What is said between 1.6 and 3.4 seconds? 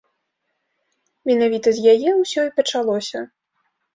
з яе ўсё і пачалося.